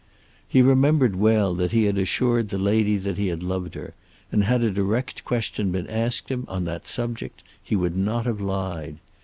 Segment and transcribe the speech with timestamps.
[0.47, 3.93] He remembered well that he had assured the lady that he loved her,
[4.31, 8.41] and had a direct question been asked him on that subject he would not have
[8.41, 8.97] lied.